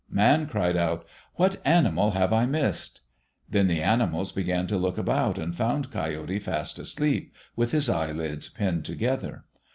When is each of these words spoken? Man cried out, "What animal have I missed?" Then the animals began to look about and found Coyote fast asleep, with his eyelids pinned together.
Man 0.09 0.47
cried 0.47 0.75
out, 0.75 1.05
"What 1.35 1.61
animal 1.63 2.09
have 2.09 2.33
I 2.33 2.47
missed?" 2.47 3.01
Then 3.47 3.67
the 3.67 3.83
animals 3.83 4.31
began 4.31 4.65
to 4.65 4.77
look 4.79 4.97
about 4.97 5.37
and 5.37 5.53
found 5.55 5.91
Coyote 5.91 6.39
fast 6.39 6.79
asleep, 6.79 7.31
with 7.55 7.71
his 7.71 7.87
eyelids 7.87 8.49
pinned 8.49 8.83
together. 8.83 9.43